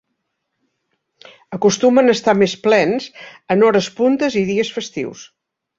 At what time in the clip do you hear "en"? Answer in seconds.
3.57-3.69